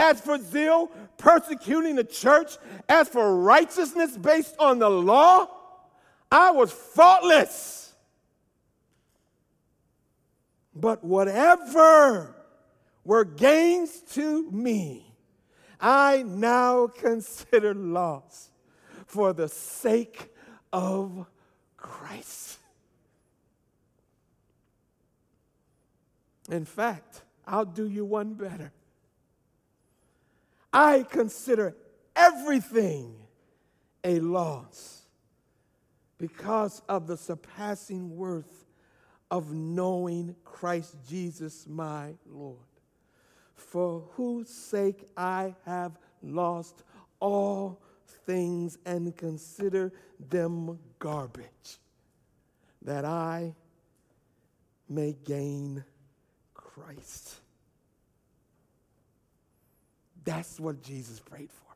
[0.00, 0.86] As for zeal,
[1.18, 2.56] persecuting the church.
[2.88, 5.46] As for righteousness based on the law,
[6.32, 7.92] I was faultless.
[10.74, 12.34] But whatever
[13.04, 15.14] were gains to me,
[15.78, 18.50] I now consider loss
[19.04, 20.32] for the sake
[20.72, 21.26] of
[21.76, 22.58] Christ.
[26.50, 28.72] In fact, I'll do you one better.
[30.72, 31.76] I consider
[32.14, 33.14] everything
[34.04, 35.02] a loss
[36.18, 38.66] because of the surpassing worth
[39.30, 42.58] of knowing Christ Jesus my Lord,
[43.54, 46.82] for whose sake I have lost
[47.20, 47.80] all
[48.26, 49.92] things and consider
[50.28, 51.78] them garbage,
[52.82, 53.54] that I
[54.88, 55.84] may gain
[56.54, 57.36] Christ.
[60.24, 61.74] That's what Jesus prayed for.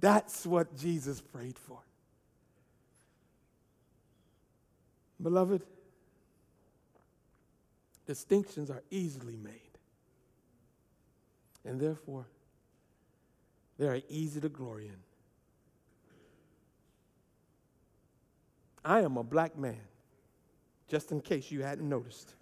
[0.00, 1.78] That's what Jesus prayed for.
[5.20, 5.62] Beloved,
[8.06, 9.52] distinctions are easily made.
[11.64, 12.26] And therefore,
[13.78, 14.96] they are easy to glory in.
[18.84, 19.80] I am a black man,
[20.88, 22.34] just in case you hadn't noticed.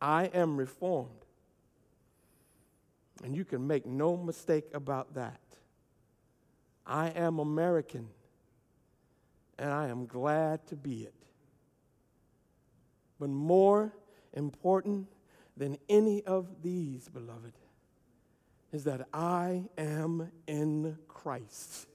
[0.00, 1.19] I am reformed.
[3.22, 5.40] And you can make no mistake about that.
[6.86, 8.08] I am American,
[9.58, 11.14] and I am glad to be it.
[13.18, 13.92] But more
[14.32, 15.06] important
[15.56, 17.52] than any of these, beloved,
[18.72, 21.86] is that I am in Christ.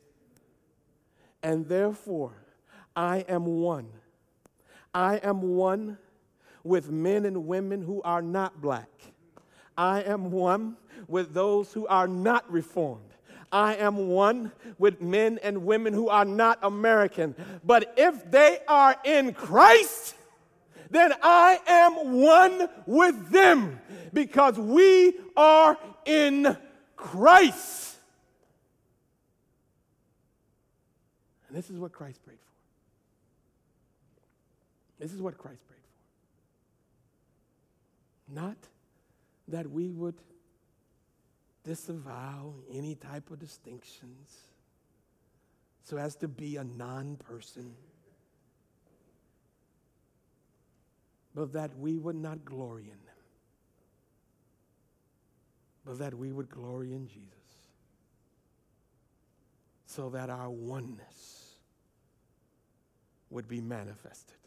[1.42, 2.34] And therefore,
[2.96, 3.90] I am one.
[4.94, 5.98] I am one
[6.64, 8.90] with men and women who are not black.
[9.78, 13.02] I am one with those who are not reformed.
[13.52, 17.36] I am one with men and women who are not American.
[17.64, 20.16] But if they are in Christ,
[20.90, 23.80] then I am one with them
[24.14, 26.58] because we are in
[26.96, 27.98] Christ.
[31.48, 32.46] And this is what Christ prayed for.
[35.04, 35.80] This is what Christ prayed
[38.28, 38.36] for.
[38.36, 38.58] Not
[39.48, 40.16] that we would
[41.64, 44.38] disavow any type of distinctions
[45.84, 47.76] so as to be a non person,
[51.36, 53.16] but that we would not glory in them,
[55.86, 57.30] but that we would glory in Jesus,
[59.86, 61.56] so that our oneness
[63.30, 64.38] would be manifested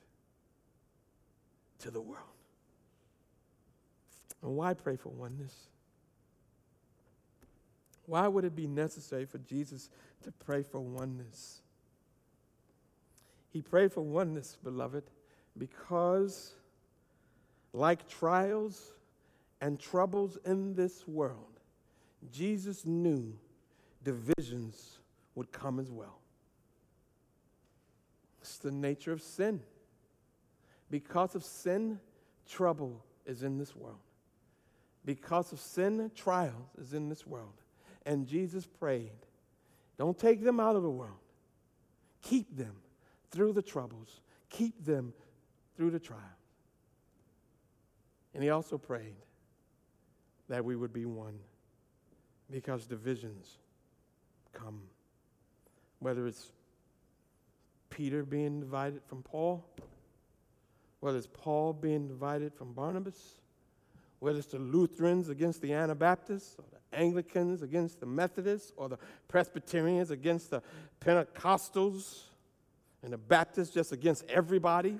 [1.78, 2.37] to the world.
[4.42, 5.54] And why pray for oneness?
[8.06, 9.90] Why would it be necessary for Jesus
[10.22, 11.60] to pray for oneness?
[13.50, 15.04] He prayed for oneness, beloved,
[15.56, 16.54] because
[17.72, 18.92] like trials
[19.60, 21.60] and troubles in this world,
[22.32, 23.34] Jesus knew
[24.04, 24.98] divisions
[25.34, 26.18] would come as well.
[28.40, 29.60] It's the nature of sin.
[30.90, 32.00] Because of sin,
[32.48, 33.98] trouble is in this world.
[35.04, 37.54] Because of sin, trials is in this world.
[38.04, 39.10] And Jesus prayed,
[39.96, 41.18] don't take them out of the world.
[42.22, 42.74] Keep them
[43.30, 44.20] through the troubles.
[44.50, 45.12] Keep them
[45.76, 46.22] through the trials.
[48.34, 49.16] And he also prayed
[50.48, 51.38] that we would be one
[52.50, 53.58] because divisions
[54.52, 54.80] come.
[55.98, 56.52] Whether it's
[57.90, 59.64] Peter being divided from Paul,
[61.00, 63.40] whether it's Paul being divided from Barnabas,
[64.20, 68.98] whether it's the Lutherans against the Anabaptists, or the Anglicans against the Methodists, or the
[69.28, 70.62] Presbyterians against the
[71.00, 72.22] Pentecostals,
[73.02, 74.98] and the Baptists just against everybody.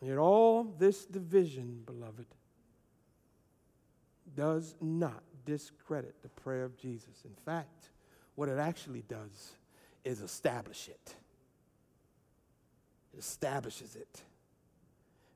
[0.00, 2.26] Yet all this division, beloved,
[4.34, 7.24] does not discredit the prayer of Jesus.
[7.24, 7.90] In fact,
[8.34, 9.52] what it actually does
[10.04, 11.14] is establish it.
[13.18, 14.22] Establishes it.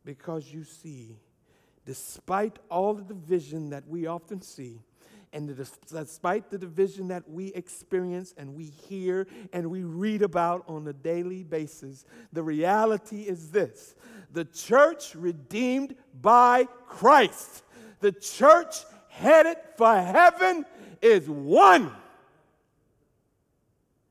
[0.05, 1.17] Because you see,
[1.85, 4.81] despite all the division that we often see,
[5.33, 5.55] and
[5.93, 10.93] despite the division that we experience and we hear and we read about on a
[10.93, 13.95] daily basis, the reality is this
[14.33, 17.65] the church redeemed by Christ,
[18.01, 18.77] the church
[19.09, 20.65] headed for heaven
[21.03, 21.93] is one.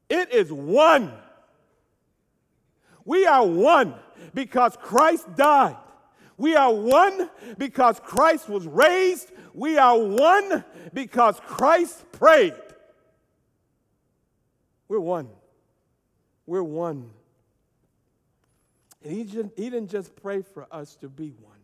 [0.09, 1.11] It is one.
[3.05, 3.93] We are one
[4.33, 5.77] because Christ died.
[6.37, 9.31] We are one because Christ was raised.
[9.53, 12.55] We are one because Christ prayed.
[14.87, 15.29] We're one.
[16.45, 17.09] We're one.
[19.03, 21.59] And he, just, he didn't just pray for us to be one,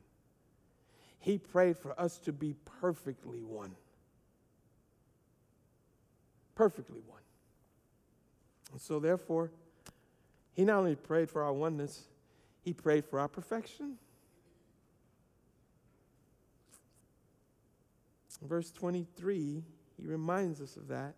[1.19, 3.75] He prayed for us to be perfectly one.
[6.55, 7.21] Perfectly one.
[8.71, 9.51] And so, therefore,
[10.53, 12.03] He not only prayed for our oneness,
[12.63, 13.97] He prayed for our perfection.
[18.41, 19.63] verse 23,
[19.97, 21.15] he reminds us of that.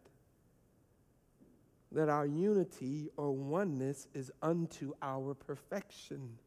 [1.92, 6.38] That our unity or oneness is unto our perfection.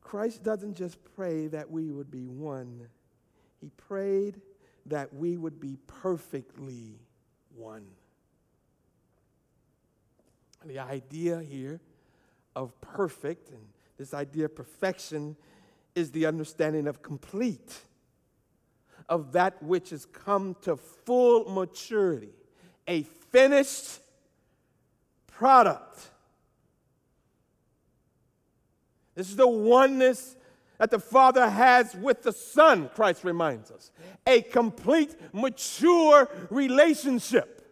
[0.00, 2.88] Christ doesn't just pray that we would be one,
[3.60, 4.40] he prayed
[4.86, 6.94] that we would be perfectly
[7.56, 7.86] one.
[10.66, 11.80] The idea here
[12.54, 13.60] of perfect and
[13.98, 15.36] this idea of perfection
[15.94, 17.80] is the understanding of complete
[19.08, 22.34] of that which has come to full maturity,
[22.88, 24.00] a finished
[25.28, 26.10] product.
[29.14, 30.36] This is the oneness
[30.78, 33.90] that the Father has with the Son, Christ reminds us.
[34.26, 37.66] A complete, mature relationship,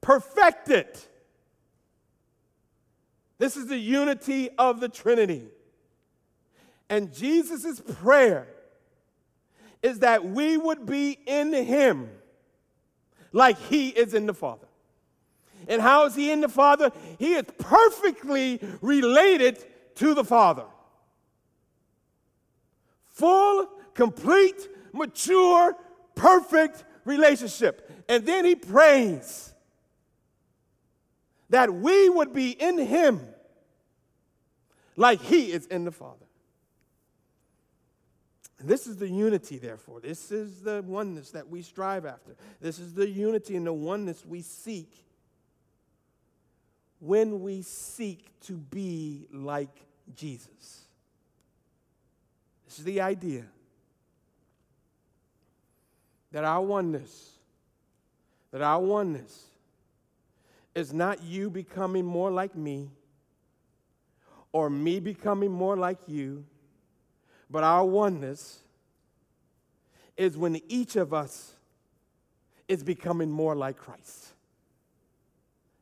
[0.00, 0.86] perfected.
[3.40, 5.48] This is the unity of the Trinity.
[6.90, 8.46] And Jesus' prayer
[9.82, 12.10] is that we would be in Him
[13.32, 14.66] like He is in the Father.
[15.68, 16.92] And how is He in the Father?
[17.18, 19.64] He is perfectly related
[19.94, 20.66] to the Father.
[23.08, 25.74] Full, complete, mature,
[26.14, 27.90] perfect relationship.
[28.06, 29.54] And then He prays
[31.48, 33.20] that we would be in Him
[34.96, 36.26] like He is in the Father.
[38.62, 40.00] This is the unity, therefore.
[40.00, 42.36] This is the oneness that we strive after.
[42.60, 44.92] This is the unity and the oneness we seek
[46.98, 49.74] when we seek to be like
[50.14, 50.84] Jesus.
[52.66, 53.46] This is the idea
[56.32, 57.30] that our oneness,
[58.52, 59.46] that our oneness
[60.74, 62.90] is not you becoming more like me
[64.52, 66.44] or me becoming more like you
[67.50, 68.60] but our oneness
[70.16, 71.54] is when each of us
[72.68, 74.28] is becoming more like Christ.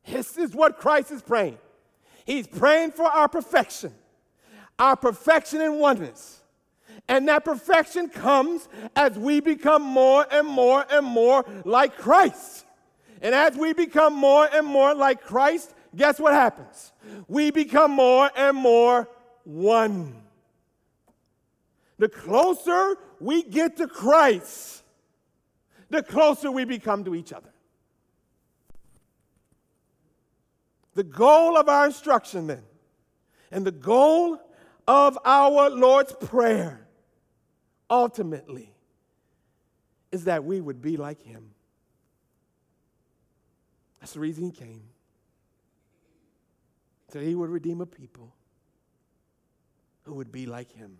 [0.07, 1.59] This is what Christ is praying.
[2.25, 3.93] He's praying for our perfection,
[4.79, 6.41] our perfection in oneness.
[7.07, 12.65] And that perfection comes as we become more and more and more like Christ.
[13.21, 16.91] And as we become more and more like Christ, guess what happens?
[17.27, 19.09] We become more and more
[19.43, 20.15] one.
[21.97, 24.83] The closer we get to Christ,
[25.89, 27.49] the closer we become to each other.
[30.95, 32.63] The goal of our instruction, then,
[33.51, 34.39] and the goal
[34.87, 36.87] of our Lord's Prayer,
[37.89, 38.73] ultimately,
[40.11, 41.51] is that we would be like Him.
[43.99, 44.83] That's the reason He came.
[47.11, 48.33] So He would redeem a people
[50.03, 50.97] who would be like Him.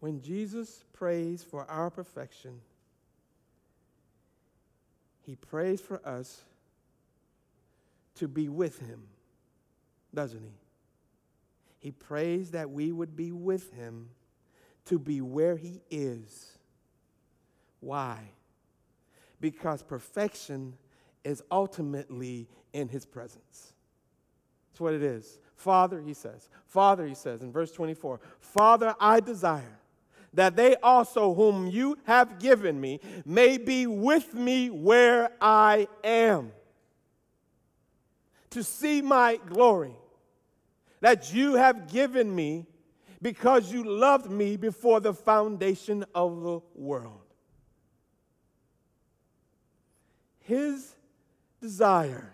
[0.00, 2.60] When Jesus prays for our perfection,
[5.24, 6.42] he prays for us
[8.16, 9.02] to be with him,
[10.12, 10.58] doesn't he?
[11.80, 14.10] He prays that we would be with him
[14.86, 16.58] to be where he is.
[17.80, 18.18] Why?
[19.40, 20.74] Because perfection
[21.24, 23.72] is ultimately in his presence.
[24.70, 25.38] That's what it is.
[25.56, 29.78] Father, he says, Father, he says in verse 24, Father, I desire
[30.34, 36.52] that they also, whom you have given me, may be with me where I am,
[38.50, 39.94] to see my glory
[41.00, 42.66] that you have given me
[43.22, 47.20] because you loved me before the foundation of the world.
[50.40, 50.93] His
[51.64, 52.32] desire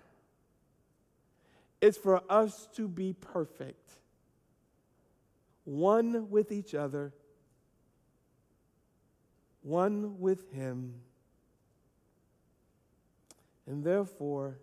[1.81, 3.91] is for us to be perfect,
[5.64, 7.12] one with each other
[9.62, 10.95] one with Him.
[13.66, 14.59] And therefore,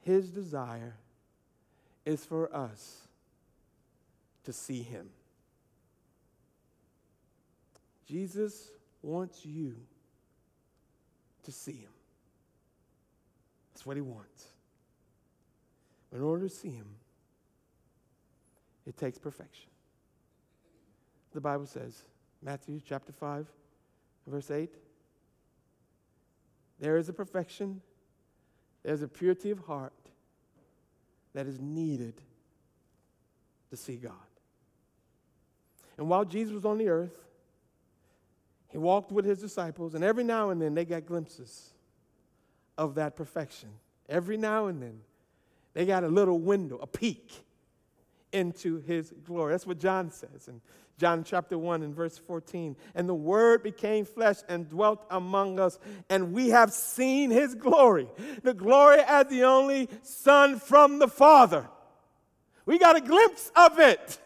[0.00, 0.96] His desire
[2.04, 3.08] is for us
[4.44, 5.08] to see Him.
[8.06, 8.70] Jesus
[9.02, 9.76] wants you
[11.44, 12.01] to see Him.
[13.82, 14.46] That's what He wants.
[16.08, 16.86] But In order to see Him,
[18.86, 19.70] it takes perfection.
[21.34, 22.04] The Bible says,
[22.40, 23.48] Matthew chapter 5,
[24.28, 24.72] Verse 8
[26.78, 27.80] There is a perfection,
[28.84, 29.92] there's a purity of heart
[31.34, 32.14] that is needed
[33.70, 34.12] to see God.
[35.98, 37.18] And while Jesus was on the earth,
[38.68, 41.71] he walked with his disciples, and every now and then they got glimpses
[42.78, 43.68] of that perfection.
[44.08, 45.00] Every now and then
[45.74, 47.32] they got a little window, a peek
[48.32, 49.52] into his glory.
[49.52, 50.60] That's what John says in
[50.98, 52.76] John chapter 1 and verse 14.
[52.94, 58.08] And the Word became flesh and dwelt among us, and we have seen his glory,
[58.42, 61.68] the glory as the only Son from the Father.
[62.66, 64.18] We got a glimpse of it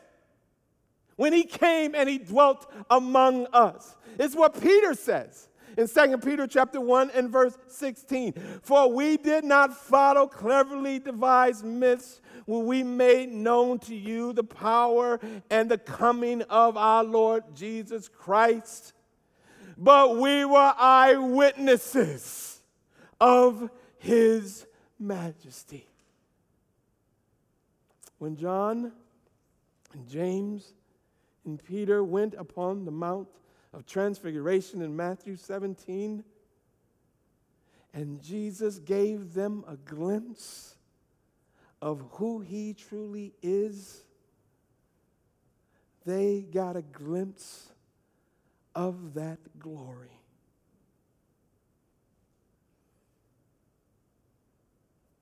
[1.16, 3.96] when he came and he dwelt among us.
[4.18, 8.32] It's what Peter says in 2 Peter chapter 1 and verse 16.
[8.62, 14.44] For we did not follow cleverly devised myths when we made known to you the
[14.44, 15.20] power
[15.50, 18.92] and the coming of our Lord Jesus Christ,
[19.76, 22.62] but we were eyewitnesses
[23.20, 23.68] of
[23.98, 24.66] his
[24.98, 25.88] majesty.
[28.18, 28.92] When John
[29.92, 30.72] and James
[31.44, 33.28] and Peter went upon the Mount
[33.72, 36.24] of Transfiguration in Matthew 17,
[37.94, 40.76] and Jesus gave them a glimpse
[41.80, 44.04] of who he truly is,
[46.04, 47.72] they got a glimpse
[48.74, 50.20] of that glory.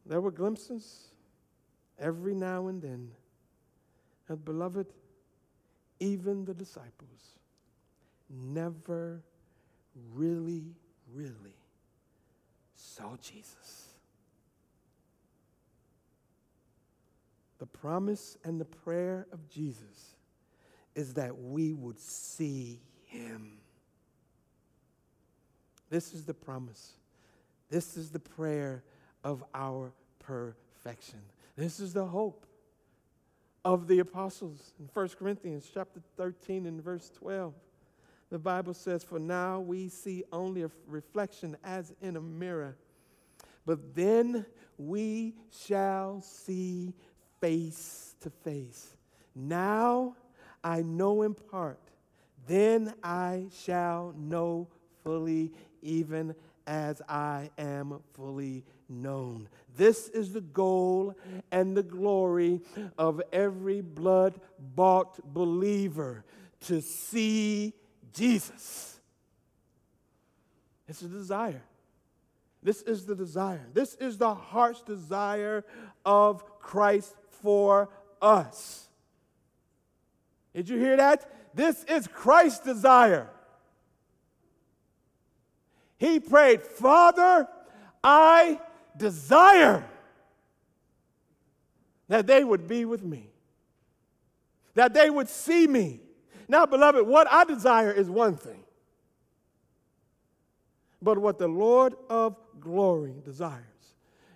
[0.07, 1.09] There were glimpses
[1.99, 3.11] every now and then.
[4.29, 4.87] And beloved,
[6.01, 7.39] even the disciples
[8.29, 9.23] never
[10.15, 10.75] really,
[11.13, 11.57] really
[12.75, 13.89] saw Jesus.
[17.59, 20.17] The promise and the prayer of Jesus
[20.95, 23.59] is that we would see him.
[25.91, 26.95] This is the promise.
[27.71, 28.83] This is the prayer
[29.23, 31.21] of our perfection.
[31.57, 32.47] This is the hope
[33.65, 34.75] of the apostles.
[34.79, 37.55] In 1 Corinthians chapter 13 and verse 12,
[38.35, 42.77] the Bible says, For now we see only a reflection as in a mirror,
[43.65, 44.45] but then
[44.77, 46.95] we shall see
[47.41, 48.97] face to face.
[49.37, 50.17] Now
[50.65, 51.79] I know in part,
[52.49, 54.67] then I shall know
[55.05, 56.35] fully, even
[56.67, 59.49] as I am fully known.
[59.77, 61.15] This is the goal
[61.53, 62.63] and the glory
[62.99, 66.25] of every blood bought believer
[66.63, 67.75] to see
[68.15, 68.99] Jesus.
[70.89, 71.63] It's a desire.
[72.63, 73.67] This is the desire.
[73.75, 75.65] This is the heart's desire
[76.05, 77.91] of Christ for
[78.23, 78.89] us.
[80.55, 81.31] Did you hear that?
[81.55, 83.29] This is Christ's desire.
[85.99, 87.49] He prayed, Father,
[88.03, 88.61] I
[88.97, 89.85] desire
[92.09, 93.31] that they would be with me,
[94.75, 96.01] that they would see me.
[96.49, 98.65] Now, beloved, what I desire is one thing.
[101.01, 103.65] But what the Lord of glory desires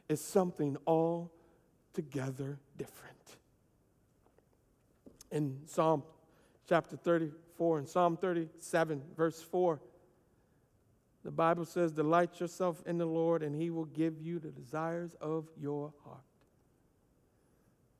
[0.09, 3.17] is something altogether different.
[5.31, 6.03] In Psalm
[6.69, 9.81] chapter 34 and Psalm 37, verse 4,
[11.25, 15.15] the Bible says, Delight yourself in the Lord, and he will give you the desires
[15.21, 16.21] of your heart.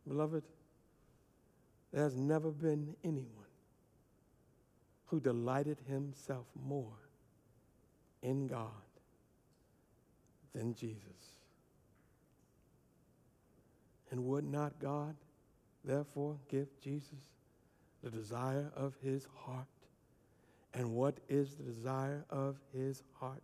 [0.07, 0.43] Beloved,
[1.93, 3.48] there has never been anyone
[5.09, 7.09] who delighted himself more
[8.23, 8.71] in God
[10.55, 10.97] than Jesus.
[14.11, 15.15] And would not God,
[15.85, 17.33] therefore, give Jesus
[18.03, 19.67] the desire of his heart?
[20.75, 23.43] And what is the desire of his heart?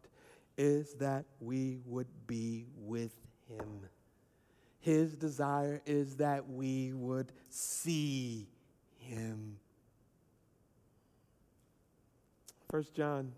[0.57, 3.13] Is that we would be with
[3.49, 3.81] him.
[4.81, 8.47] His desire is that we would see
[8.99, 9.57] him.
[12.75, 13.31] 1 John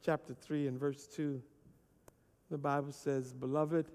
[0.00, 1.42] chapter 3 and verse 2,
[2.52, 3.90] the Bible says, Beloved,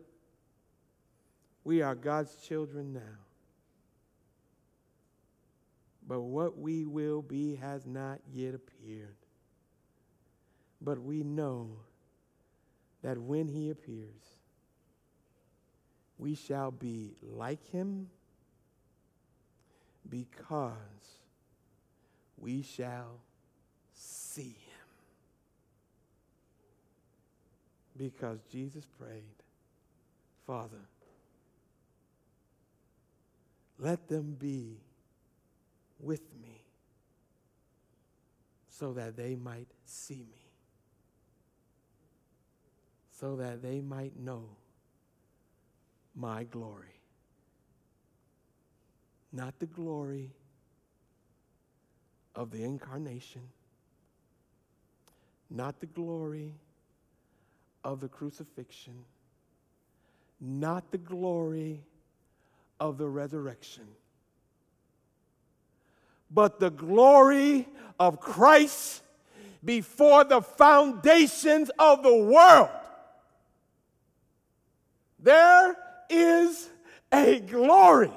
[1.63, 3.23] we are God's children now.
[6.05, 9.15] But what we will be has not yet appeared.
[10.81, 11.69] But we know
[13.03, 14.41] that when he appears,
[16.17, 18.09] we shall be like him
[20.09, 20.73] because
[22.37, 23.21] we shall
[24.37, 24.87] see him.
[27.97, 29.23] Because Jesus prayed,
[30.45, 30.85] Father,
[33.79, 34.77] let them be
[35.99, 36.61] with me
[38.69, 40.51] so that they might see me,
[43.19, 44.43] so that they might know
[46.15, 47.01] my glory.
[49.33, 50.29] Not the glory
[52.35, 53.41] of the incarnation,
[55.49, 56.53] not the glory
[57.83, 58.93] of the crucifixion,
[60.39, 61.81] not the glory
[62.79, 63.87] of the resurrection
[66.29, 67.67] but the glory
[67.99, 69.01] of Christ
[69.63, 72.69] before the foundations of the world.
[75.19, 75.75] There
[76.09, 76.69] is
[77.11, 78.11] a glory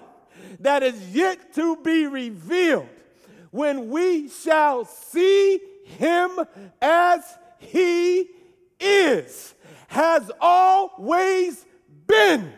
[0.61, 2.89] that is yet to be revealed
[3.51, 5.61] when we shall see
[5.99, 6.31] him
[6.81, 8.29] as he
[8.79, 9.55] is,
[9.89, 11.67] has always
[12.07, 12.53] been.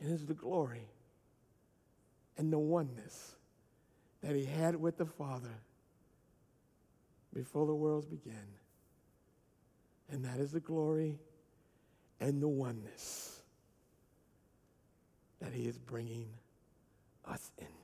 [0.00, 0.88] It is the glory
[2.36, 3.34] and the oneness
[4.22, 5.62] that he had with the Father
[7.34, 8.46] before the worlds began.
[10.10, 11.18] And that is the glory
[12.20, 13.42] and the oneness
[15.40, 16.28] that he is bringing
[17.24, 17.75] us into.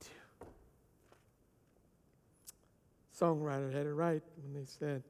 [3.23, 5.05] Songwriter had it right when they said,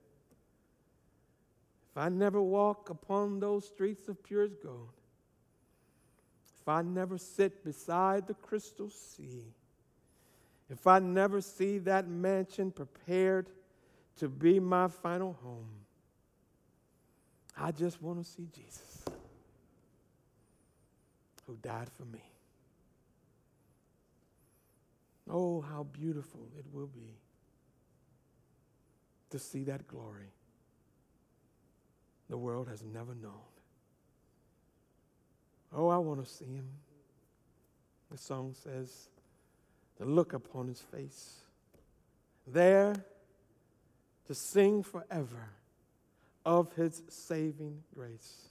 [1.90, 4.90] If I never walk upon those streets of purest gold,
[6.60, 9.54] if I never sit beside the crystal sea,
[10.68, 13.48] if I never see that mansion prepared
[14.18, 15.70] to be my final home,
[17.56, 19.04] I just want to see Jesus
[21.46, 22.22] who died for me.
[25.30, 27.21] Oh, how beautiful it will be
[29.32, 30.30] to see that glory
[32.30, 33.32] the world has never known.
[35.74, 36.68] Oh, I want to see him.
[38.10, 39.08] The song says,
[39.98, 41.36] to look upon his face.
[42.46, 42.94] There
[44.26, 45.50] to sing forever
[46.44, 48.48] of his saving grace.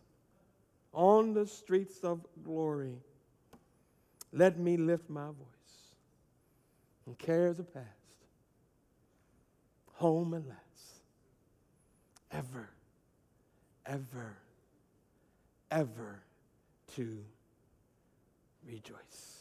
[0.93, 2.95] On the streets of glory,
[4.31, 5.95] let me lift my voice.
[7.05, 7.87] And cares are past,
[9.93, 10.60] home and last,
[12.31, 12.69] ever,
[13.85, 14.37] ever,
[15.69, 16.21] ever
[16.95, 17.17] to
[18.67, 19.40] rejoice.